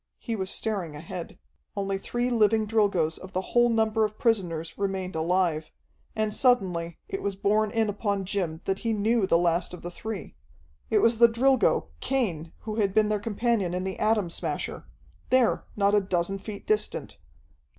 [0.17, 1.37] He was staring ahead.
[1.77, 5.69] Only three living Drilgoes of the whole number of prisoners remained alive,
[6.15, 9.91] and suddenly it was borne in upon Jim that he knew the last of the
[9.91, 10.33] three.
[10.89, 14.85] It was the Drilgo, Cain, who had been their companion in the Atom Smasher
[15.29, 17.19] there, not a dozen feet distant.